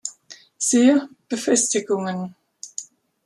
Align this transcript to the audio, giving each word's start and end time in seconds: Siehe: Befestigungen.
Siehe: 0.57 1.07
Befestigungen. 1.29 2.33